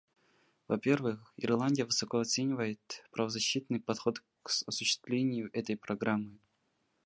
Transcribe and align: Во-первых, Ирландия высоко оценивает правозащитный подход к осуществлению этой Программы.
Во-первых, 0.67 1.31
Ирландия 1.37 1.85
высоко 1.85 2.17
оценивает 2.17 3.03
правозащитный 3.11 3.79
подход 3.79 4.23
к 4.41 4.49
осуществлению 4.65 5.51
этой 5.53 5.77
Программы. 5.77 6.39